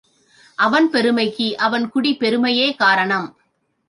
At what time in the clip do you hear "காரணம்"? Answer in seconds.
2.73-3.37